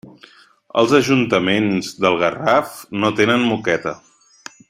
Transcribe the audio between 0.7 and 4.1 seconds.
Els ajuntaments del Garraf no tenen moqueta.